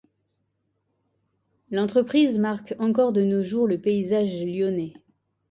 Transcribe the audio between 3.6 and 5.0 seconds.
le paysage lyonnais.